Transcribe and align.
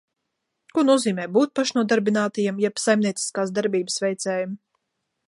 Ko 0.77 0.83
nozīmē 0.85 1.27
būt 1.35 1.53
pašnodarbinātajam 1.59 2.63
jeb 2.65 2.83
saimnieciskās 2.87 3.55
darbības 3.59 4.03
veicējam? 4.07 4.57